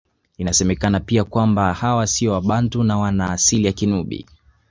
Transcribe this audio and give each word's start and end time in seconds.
Inasemekana 0.37 0.99
pia 0.99 1.23
kwamba 1.23 1.73
hawa 1.73 2.07
siyo 2.07 2.31
Wabantu 2.31 2.83
na 2.83 2.97
wana 2.97 3.29
asili 3.31 3.65
ya 3.65 3.71
Kinubi 3.71 4.25